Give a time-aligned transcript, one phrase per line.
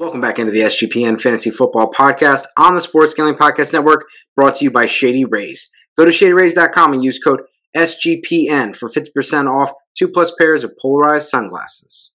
[0.00, 4.54] Welcome back into the SGPN Fantasy Football Podcast on the Sports Gambling Podcast Network, brought
[4.54, 5.68] to you by Shady Rays.
[5.98, 7.42] Go to shadyrays.com and use code
[7.76, 12.12] SGPN for 50% off two plus pairs of polarized sunglasses.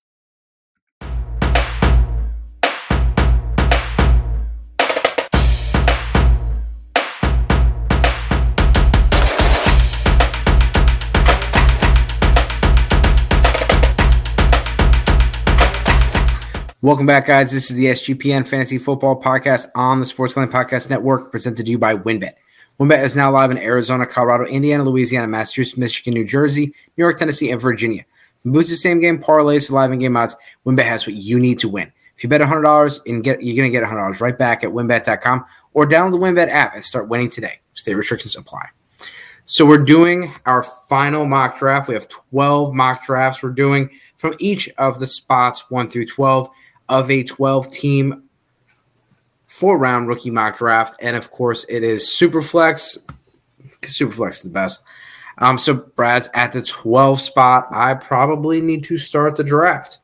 [16.85, 17.51] Welcome back, guys.
[17.51, 21.71] This is the SGPN Fantasy Football Podcast on the Sports Gambling Podcast Network, presented to
[21.71, 22.33] you by WynnBET.
[22.79, 27.17] WynnBET is now live in Arizona, Colorado, Indiana, Louisiana, Massachusetts, Michigan, New Jersey, New York,
[27.17, 28.05] Tennessee, and Virginia.
[28.45, 30.35] Boosted same game parlays for live and game odds.
[30.63, 31.91] WynnBET has what you need to win.
[32.17, 35.43] If you bet $100 and get, you're going to get $100 right back at wynnbet.com
[35.73, 37.61] or download the WynnBET app and start winning today.
[37.73, 38.67] State restrictions apply.
[39.45, 41.87] So we're doing our final mock draft.
[41.87, 46.47] We have 12 mock drafts we're doing from each of the spots 1 through 12
[46.89, 48.23] of a 12 team
[49.47, 50.95] four round rookie mock draft.
[51.01, 52.97] And of course, it is Superflex.
[53.81, 54.83] Superflex is the best.
[55.37, 57.67] Um, so Brad's at the 12 spot.
[57.71, 59.99] I probably need to start the draft.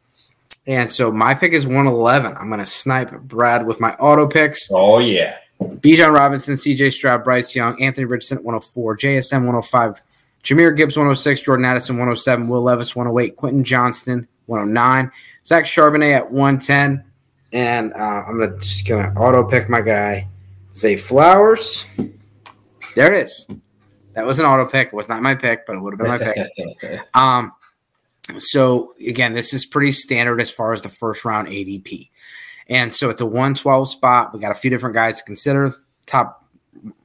[0.67, 2.35] And so my pick is 111.
[2.37, 4.69] I'm going to snipe Brad with my auto picks.
[4.71, 5.37] Oh, yeah.
[5.59, 10.01] Bijan Robinson, CJ Stroud, Bryce Young, Anthony Richardson 104, JSN 105,
[10.43, 15.11] Jahmyr Gibbs 106, Jordan Addison 107, Will Levis 108, Quentin Johnston 109.
[15.45, 17.03] Zach Charbonnet at 110.
[17.53, 20.27] And uh, I'm gonna just gonna auto pick my guy,
[20.73, 21.85] Zay Flowers.
[22.95, 23.47] There it is.
[24.13, 24.87] That was an auto pick.
[24.87, 27.01] It was not my pick, but it would have been my pick.
[27.13, 27.51] um,
[28.37, 32.09] so again, this is pretty standard as far as the first round ADP.
[32.67, 35.75] And so at the 112 spot, we got a few different guys to consider.
[36.05, 36.45] Top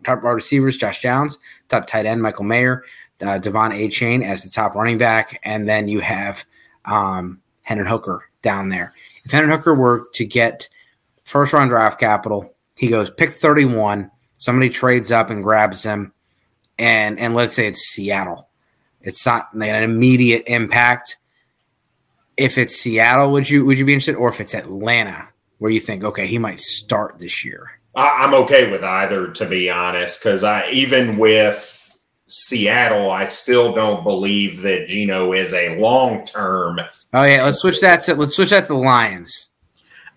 [0.04, 1.38] top wide receivers, Josh Downs.
[1.68, 2.84] Top tight end, Michael Mayer.
[3.20, 6.44] Uh, De'Von Achane as the top running back, and then you have
[6.86, 8.92] um, Hendon Hooker down there.
[9.24, 10.68] If Hendon Hooker were to get
[11.24, 14.10] first round draft capital, he goes pick 31.
[14.36, 16.12] Somebody trades up and grabs him,
[16.78, 18.48] and and let's say it's Seattle.
[19.00, 21.16] It's not an immediate impact.
[22.36, 25.28] If it's Seattle, would you would you be interested, or if it's Atlanta,
[25.58, 27.70] where you think okay he might start this year?
[27.94, 31.85] I'm okay with either, to be honest, because I even with
[32.28, 36.80] Seattle, I still don't believe that Geno is a long term.
[37.14, 39.50] Oh yeah, let's switch that to let's switch that to the Lions.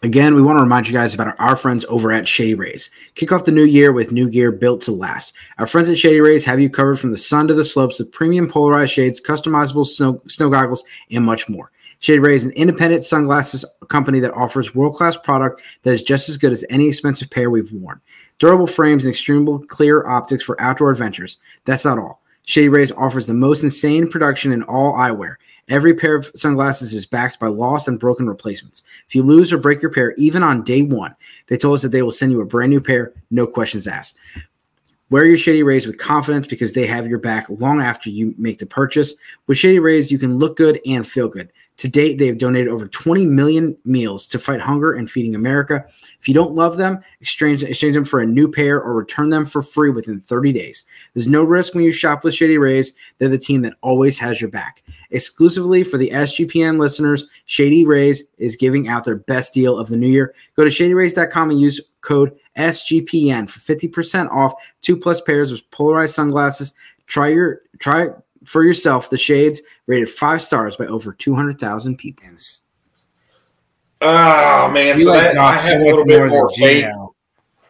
[0.02, 2.90] Again, we want to remind you guys about our, our, friends over at Shady Rays.
[3.16, 5.34] Kick off the new year with new gear built to last.
[5.58, 8.14] Our friends at Shady Rays have you covered from the sun to the slopes with
[8.14, 11.70] premium polarized shades, customizable snow, snow goggles, and much more.
[12.00, 16.30] Shady Rays is an independent sunglasses company that offers world class product that is just
[16.30, 18.00] as good as any expensive pair we've worn.
[18.40, 21.38] Durable frames and extremely clear optics for outdoor adventures.
[21.66, 22.22] That's not all.
[22.46, 25.36] Shady Rays offers the most insane production in all eyewear.
[25.68, 28.82] Every pair of sunglasses is backed by lost and broken replacements.
[29.08, 31.90] If you lose or break your pair, even on day one, they told us that
[31.90, 34.18] they will send you a brand new pair, no questions asked.
[35.12, 38.58] Wear your Shady Rays with confidence because they have your back long after you make
[38.58, 39.14] the purchase.
[39.46, 41.52] With Shady Rays, you can look good and feel good.
[41.80, 45.86] To date, they have donated over 20 million meals to fight hunger and feeding America.
[46.20, 49.46] If you don't love them, exchange, exchange them for a new pair or return them
[49.46, 50.84] for free within 30 days.
[51.14, 52.94] There's no risk when you shop with Shady Rays.
[53.18, 54.84] They're the team that always has your back.
[55.12, 59.96] Exclusively for the SGPN listeners, Shady Rays is giving out their best deal of the
[59.96, 60.36] new year.
[60.58, 64.52] Go to shadyrays.com and use code SGPN for 50% off
[64.82, 66.74] two plus pairs of polarized sunglasses.
[67.08, 68.10] Try your try
[68.46, 72.26] for yourself the shades rated five stars by over 200,000 people.
[74.02, 74.98] Oh, man.
[74.98, 76.86] You so like that, I have a little bit more faith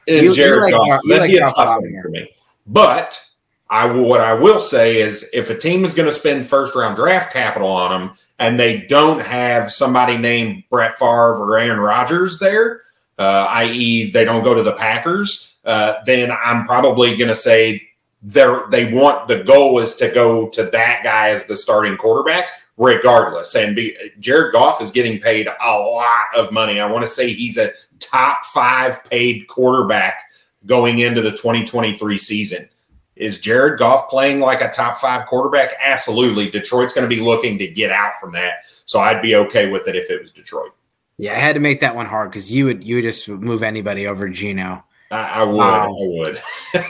[0.06, 1.02] in you, Jared you like, Goff.
[1.08, 2.30] That'd like be a tough one for me.
[2.68, 3.24] But
[3.70, 6.76] I will, what I will say is if a team is going to spend first
[6.76, 11.80] round draft capital on them and they don't have somebody named Brett Favre or Aaron
[11.80, 12.82] Rodgers there,
[13.18, 17.89] uh, i.e., they don't go to the Packers, uh, then I'm probably going to say
[18.22, 22.48] they're they want the goal is to go to that guy as the starting quarterback
[22.80, 26.80] regardless and be Jared Goff is getting paid a lot of money.
[26.80, 30.24] I want to say he's a top 5 paid quarterback
[30.66, 32.70] going into the 2023 season.
[33.18, 35.74] Is Jared Goff playing like a top 5 quarterback?
[35.82, 36.50] Absolutely.
[36.50, 38.64] Detroit's going to be looking to get out from that.
[38.86, 40.72] So I'd be okay with it if it was Detroit.
[41.18, 43.62] Yeah, I had to make that one hard because you would you would just move
[43.62, 44.86] anybody over Geno.
[45.12, 45.60] I, I would.
[45.60, 46.42] Um, I would.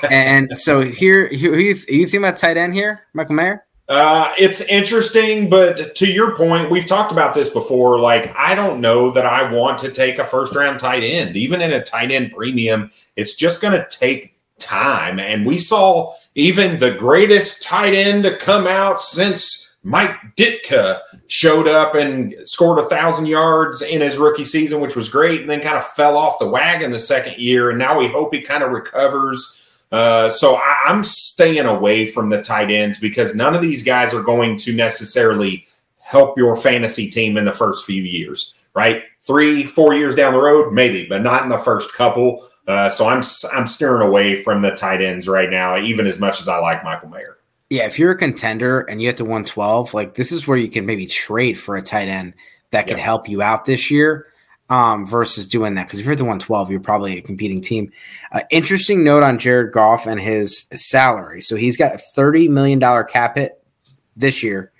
[0.12, 3.66] and so here, who you, you think about tight end here, Michael Mayer?
[3.88, 8.00] Uh, it's interesting, but to your point, we've talked about this before.
[8.00, 11.60] Like, I don't know that I want to take a first round tight end, even
[11.60, 12.92] in a tight end premium.
[13.16, 15.20] It's just going to take time.
[15.20, 21.68] And we saw even the greatest tight end to come out since Mike Ditka showed
[21.68, 25.62] up and scored a thousand yards in his rookie season, which was great, and then
[25.62, 27.70] kind of fell off the wagon the second year.
[27.70, 29.62] And now we hope he kind of recovers.
[29.92, 34.14] Uh, so I, I'm staying away from the tight ends because none of these guys
[34.14, 35.66] are going to necessarily
[36.00, 39.04] help your fantasy team in the first few years, right?
[39.22, 42.48] Three, four years down the road, maybe, but not in the first couple.
[42.68, 46.40] Uh, so I'm I'm steering away from the tight ends right now, even as much
[46.40, 47.39] as I like Michael Mayer.
[47.70, 50.70] Yeah, if you're a contender and you get to 112, like this is where you
[50.70, 52.34] can maybe trade for a tight end
[52.72, 53.06] that could yep.
[53.06, 54.28] help you out this year
[54.70, 55.88] um, versus doing that.
[55.88, 57.92] Because if you're at the 112, you're probably a competing team.
[58.32, 61.42] Uh, interesting note on Jared Goff and his salary.
[61.42, 63.64] So he's got a $30 million cap hit
[64.16, 64.72] this year.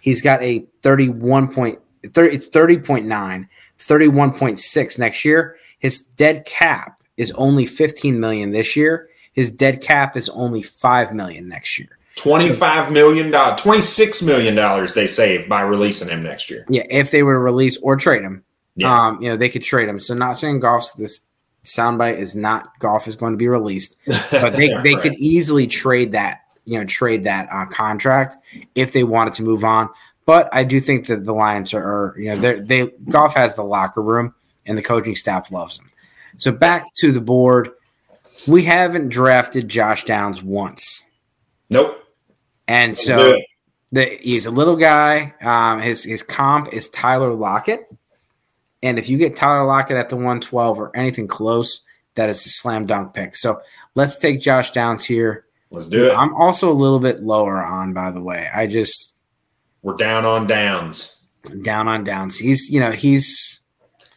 [0.00, 3.48] He's got a 31 point, 30, it's 30.9,
[3.78, 5.56] 31.6 next year.
[5.78, 9.08] His dead cap is only 15 million this year.
[9.32, 11.97] His dead cap is only 5 million next year.
[12.18, 17.10] 25 million dollars 26 million dollars they saved by releasing him next year yeah if
[17.10, 18.42] they were to release or trade him
[18.76, 19.08] yeah.
[19.08, 21.20] um you know they could trade him so not saying Goff's this
[21.64, 25.00] soundbite is not golf is going to be released but they, they right.
[25.00, 28.36] could easily trade that you know trade that uh, contract
[28.74, 29.88] if they wanted to move on
[30.24, 33.54] but i do think that the lions are, are you know they they Goff has
[33.54, 34.34] the locker room
[34.66, 35.90] and the coaching staff loves him
[36.38, 37.70] so back to the board.
[38.46, 41.04] We haven't drafted Josh Downs once.
[41.68, 41.97] Nope.
[42.68, 43.38] And so
[43.90, 45.34] the, he's a little guy.
[45.40, 47.90] Um, his his comp is Tyler Lockett.
[48.82, 51.80] And if you get Tyler Lockett at the 112 or anything close,
[52.14, 53.34] that is a slam dunk pick.
[53.34, 53.60] So
[53.94, 55.46] let's take Josh Downs here.
[55.70, 56.14] Let's do it.
[56.14, 58.48] I'm also a little bit lower on, by the way.
[58.54, 59.16] I just
[59.82, 61.26] we're down on downs.
[61.62, 62.38] Down on downs.
[62.38, 63.60] He's you know, he's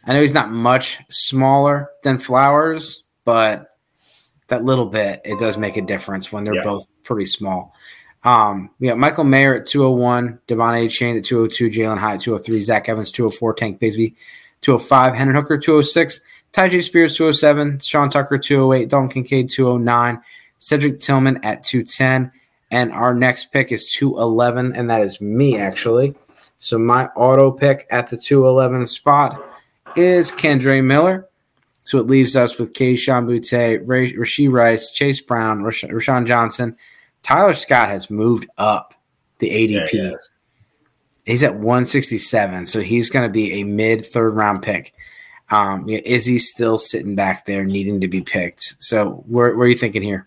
[0.04, 3.68] I know he's not much smaller than Flowers, but
[4.48, 6.62] that little bit it does make a difference when they're yeah.
[6.62, 7.74] both pretty small.
[8.24, 12.88] Um, we got Michael Mayer at 201, De'Von Achane at 202, Jalin Hyatt 203, Zach
[12.88, 14.14] Evans 204, Tank Bigsby
[14.60, 16.20] 205, Hendon Hooker 206,
[16.52, 20.20] Tyjae Spears 207, Sean Tucker 208, Dalton Kincaid 209,
[20.58, 22.30] Cedric Tillman at 210,
[22.70, 26.14] and our next pick is 211, and that is me actually.
[26.58, 29.42] So my auto pick at the 211 spot
[29.96, 31.28] is Kendre Miller.
[31.82, 36.76] So it leaves us with Kayshon Boutte, Rashee Rice, Chase Brown, Rash- Roschon Johnson.
[37.22, 38.94] Tyler Scott has moved up
[39.38, 39.92] the ADP.
[39.92, 40.16] Yeah, he
[41.24, 44.92] he's at 167, so he's going to be a mid third round pick.
[45.50, 48.74] Um, is he still sitting back there needing to be picked?
[48.78, 50.26] So where, where are you thinking here?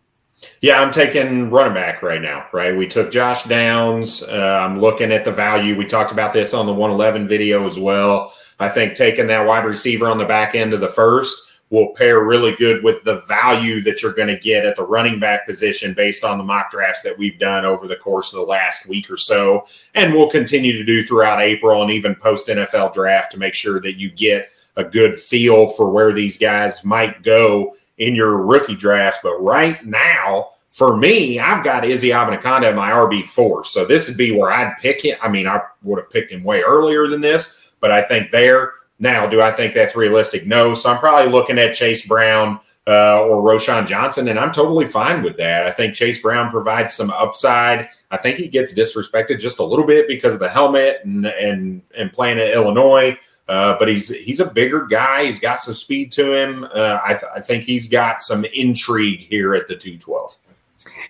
[0.62, 2.75] Yeah, I'm taking running back right now, right?
[2.75, 4.21] We took Josh Downs.
[4.21, 5.75] Uh, I'm looking at the value.
[5.75, 8.31] We talked about this on the 111 video as well.
[8.59, 12.23] I think taking that wide receiver on the back end of the first will pair
[12.23, 15.94] really good with the value that you're going to get at the running back position
[15.94, 19.09] based on the mock drafts that we've done over the course of the last week
[19.09, 19.65] or so.
[19.95, 23.81] And we'll continue to do throughout April and even post NFL draft to make sure
[23.81, 28.75] that you get a good feel for where these guys might go in your rookie
[28.75, 29.19] drafts.
[29.23, 33.65] But right now, for me, I've got Izzy Abanikanda in my RB4.
[33.65, 35.17] So this would be where I'd pick him.
[35.21, 38.73] I mean, I would have picked him way earlier than this but I think there
[39.00, 40.45] now, do I think that's realistic?
[40.45, 40.74] No.
[40.74, 45.24] So I'm probably looking at Chase Brown uh, or Roschon Johnson, and I'm totally fine
[45.24, 45.65] with that.
[45.65, 47.89] I think Chase Brown provides some upside.
[48.12, 51.81] I think he gets disrespected just a little bit because of the helmet and and
[51.97, 53.18] and playing at Illinois.
[53.47, 55.25] Uh, but he's he's a bigger guy.
[55.25, 56.63] He's got some speed to him.
[56.63, 60.36] Uh, I, th- I, think he's got some intrigue here at the 212.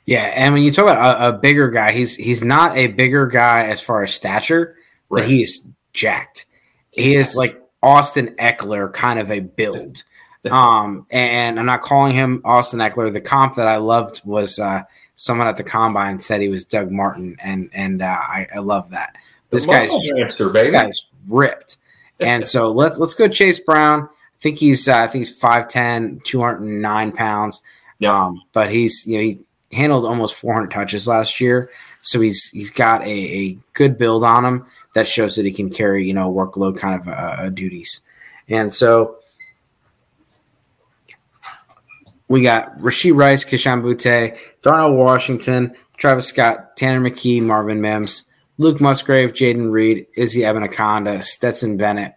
[0.06, 3.26] Yeah, and when you talk about a, a bigger guy, he's he's not a bigger
[3.28, 4.76] guy as far as stature,
[5.10, 5.22] right.
[5.22, 6.46] but he's jacked.
[6.92, 7.32] He yes.
[7.32, 10.04] is like Austin Ekeler kind of a build.
[10.52, 13.12] Um, and I'm not calling him Austin Ekeler.
[13.12, 14.84] The comp that I loved was uh,
[15.16, 18.92] someone at the combine said he was Doug Martin, and and uh, I, I love
[18.92, 19.16] that.
[19.50, 21.78] This guy's, hamster, this guy's ripped.
[22.20, 24.04] And so let, let's go Chase Brown.
[24.04, 27.64] I think he's uh, I think he's 5'10", 209 pounds.
[27.98, 28.26] Yeah.
[28.26, 29.40] Um, but he's you know he
[29.76, 34.46] handled almost 400 touches last year, so he's he's got a, a good build on
[34.46, 38.02] him that shows that he can carry, you know, workload kind of uh, uh, duties.
[38.48, 39.20] And so
[42.30, 48.24] we got Rashee Rice, Kayshon Boutte, Darnell Washington, Travis Scott, Tanner McKee, Marvin Mims,
[48.58, 52.14] Luke Musgrave, Jayden Reed, Izzy Abanikanda, Stetson Bennett,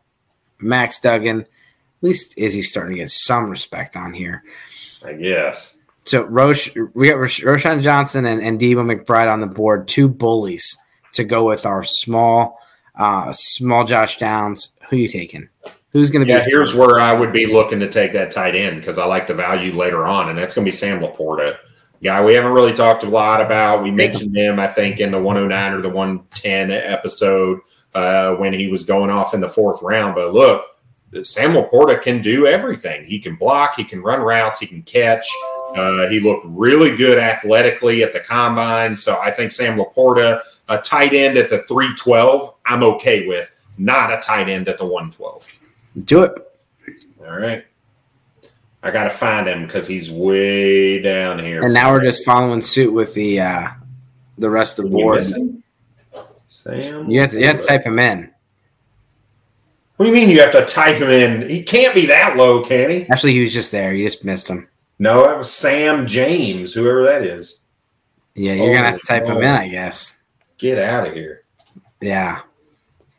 [0.61, 1.41] Max Duggan.
[1.41, 1.47] At
[2.01, 4.45] least Izzy's starting to get some respect on here.
[5.05, 5.79] I guess.
[6.05, 10.79] So Roche, we got Roschon Johnson and, and Debo McBride on the board, two bullies
[11.15, 12.61] to go with our small
[12.99, 14.77] uh, small Josh Downs.
[14.91, 15.49] Who you taking?
[15.91, 16.33] Who's going to be?
[16.33, 19.27] Yeah, here's where I would be looking to take that tight end because I like
[19.27, 21.57] the value later on, and that's going to be Sam LaPorta.
[22.03, 23.83] Guy we haven't really talked a lot about.
[23.83, 27.61] We mentioned him, I think, in the 109 or the 110 episode.
[27.95, 30.15] uh, when he was going off in the fourth round.
[30.15, 30.65] But look,
[31.23, 33.05] Sam LaPorta can do everything.
[33.05, 35.27] He can block, he can run routes, he can catch.
[35.75, 38.95] Uh, he looked really good athletically at the combine.
[38.95, 43.55] So I think Sam LaPorta, a tight end at the 312, I'm okay with.
[43.79, 45.59] Not a tight end at the 112.
[46.05, 46.33] Do it.
[47.21, 47.65] All right.
[48.83, 51.65] I got to find him because he's way down here.
[51.65, 53.69] And now we're just following suit with the uh,
[54.39, 55.27] the rest of the board.
[56.49, 58.31] Sam, you have, to, you have to type him in.
[59.99, 61.51] What do you mean you have to type him in?
[61.51, 63.09] He can't be that low, can he?
[63.09, 63.93] Actually, he was just there.
[63.93, 64.69] You just missed him.
[65.01, 67.65] No, that was Sam James, whoever that is.
[68.37, 70.15] Yeah, you're oh, gonna have to type him in, oh, I guess.
[70.57, 71.43] Get out of here.
[72.01, 72.43] Yeah.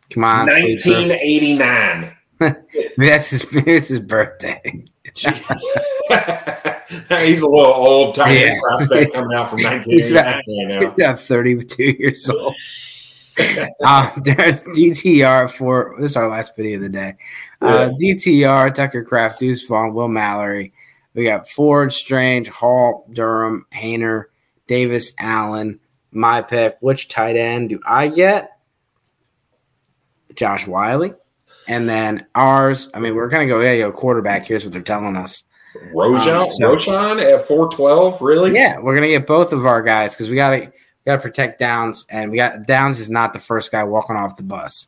[0.10, 0.46] Come on.
[0.46, 2.16] 1989.
[2.98, 4.62] that's his that's his birthday.
[7.10, 8.58] he's a little old tiny yeah.
[8.62, 12.56] prospect coming out from 1989 he's about, he's about 32 years old.
[13.84, 17.16] uh, there's DTR for this is our last video of the day.
[17.62, 18.14] Uh, yeah.
[18.14, 20.74] DTR, Tucker Kraft, Deuce Vaughn, Will Mallory.
[21.14, 24.26] We got Ford, Strange, Hall, Durham, Haener,
[24.68, 25.80] Davis, Allen.
[26.12, 26.78] My pick.
[26.80, 28.52] Which tight end do I get?
[30.36, 31.16] Josh Whyle.
[31.68, 34.46] And then ours, I mean, we're going to go, yeah, go quarterback.
[34.46, 35.44] Here's what they're telling us.
[35.94, 38.54] Roschon, um, so, Roschon at 412, really?
[38.56, 40.72] Yeah, we're going to get both of our guys because we got to
[41.06, 44.38] got to protect Downs, and we got Downs is not the first guy walking off
[44.38, 44.88] the bus.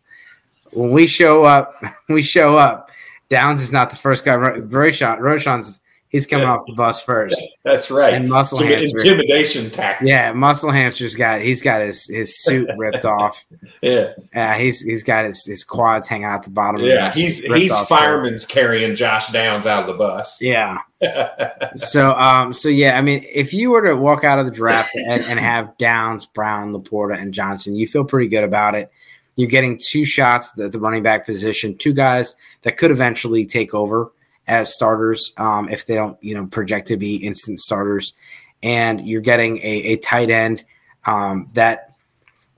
[0.72, 2.90] When we show up, we show up.
[3.30, 4.34] Downs is not the first guy.
[4.34, 5.81] Roschon, Roschon's
[6.12, 6.56] He's coming yeah.
[6.56, 7.42] off the bus first.
[7.64, 8.14] That's right.
[8.14, 10.10] And muscle Some hamster, intimidation tactics.
[10.10, 13.46] Yeah, muscle hamster's got he's got his his suit ripped off.
[13.82, 14.58] Yeah, yeah.
[14.58, 16.82] He's he's got his, his quads hanging out the bottom.
[16.82, 20.42] Yeah, he's he's fireman's carrying Josh Downs out of the bus.
[20.42, 20.80] Yeah.
[21.76, 24.94] so um so yeah, I mean, if you were to walk out of the draft
[24.94, 28.92] and, and have Downs, Brown, LaPorta, and Johnson, you feel pretty good about it.
[29.38, 33.74] You're getting two shots at the running back position, two guys that could eventually take
[33.74, 34.12] over
[34.52, 38.14] as starters um, if they don't, you know, project to be instant starters.
[38.62, 40.66] And you're getting a, a tight end
[41.06, 41.94] um, that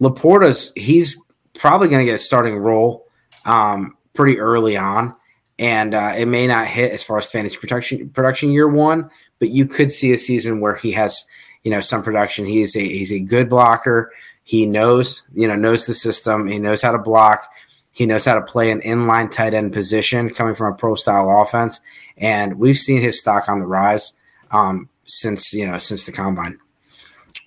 [0.02, 1.16] LaPorta's he's
[1.54, 3.06] probably going to get a starting role
[3.46, 5.16] um, pretty early on,
[5.60, 9.50] and uh, it may not hit as far as fantasy production production year one, but
[9.50, 11.24] you could see a season where he has
[11.62, 12.46] you know some production.
[12.46, 14.12] He's a he's a good blocker.
[14.44, 16.48] He knows you know knows the system.
[16.48, 17.48] He knows how to block.
[17.94, 21.42] He knows how to play an inline tight end position coming from a pro style
[21.42, 21.80] offense.
[22.18, 24.14] And we've seen his stock on the rise
[24.52, 26.60] um, since, you know, since the combine.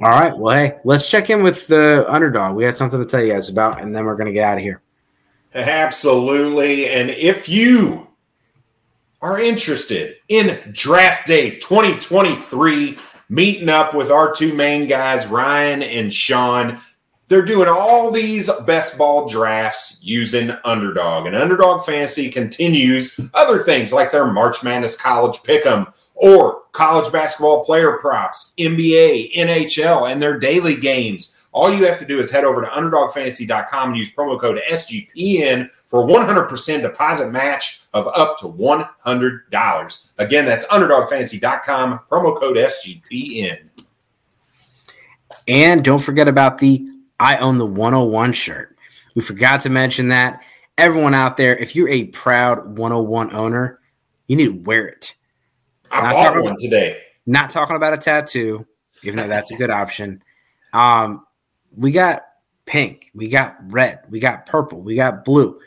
[0.00, 0.37] All right.
[0.37, 2.55] Well, hey, let's check in with the underdog.
[2.55, 4.59] We had something to tell you guys about, and then we're going to get out
[4.59, 4.83] of here.
[5.55, 6.88] Absolutely.
[6.91, 8.07] And if you
[9.23, 12.99] are interested in draft day 2023,
[13.31, 16.79] meeting up with our two main guys, Ryan and Sean,
[17.28, 21.26] they're doing all these best ball drafts using Underdog.
[21.26, 27.64] And Underdog Fantasy continues other things like their March Madness College Pick'em or college basketball
[27.64, 31.33] player props, NBA, NHL, and their daily games.
[31.52, 35.71] All you have to do is head over to underdogfantasy.com and use promo code SGPN
[35.87, 40.06] for 100% deposit match of up to $100.
[40.18, 43.71] Again, that's underdogfantasy.com, promo code SGPN.
[45.49, 46.87] And don't forget about the
[47.18, 48.76] I own the 101 shirt.
[49.14, 50.42] We forgot to mention that.
[50.78, 53.80] Everyone out there, if you're a proud 101 owner,
[54.26, 55.14] you need to wear it.
[55.90, 56.99] I not bought one about, today.
[57.26, 58.66] Not talking about a tattoo,
[59.02, 60.23] even though that's a good option.
[60.73, 61.25] Um,
[61.75, 62.23] we got
[62.66, 65.58] pink, we got red, we got purple, we got blue,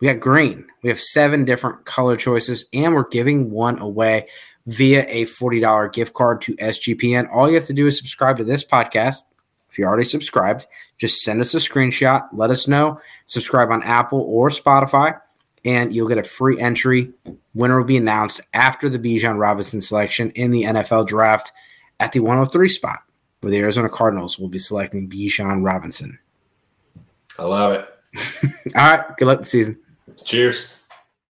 [0.00, 0.66] we got green.
[0.82, 4.28] We have seven different color choices, and we're giving one away
[4.66, 7.28] via a $40 gift card to SGPN.
[7.32, 9.22] All you have to do is subscribe to this podcast
[9.70, 12.28] if you're already subscribed, just send us a screenshot.
[12.32, 13.00] Let us know.
[13.26, 15.20] Subscribe on Apple or Spotify,
[15.64, 17.12] and you'll get a free entry.
[17.54, 21.52] Winner will be announced after the Bijan Robinson selection in the NFL draft
[22.00, 23.00] at the 103 spot,
[23.40, 26.18] where the Arizona Cardinals will be selecting Bijan Robinson.
[27.38, 27.86] I love it.
[28.74, 29.16] All right.
[29.16, 29.78] Good luck this season.
[30.24, 30.74] Cheers.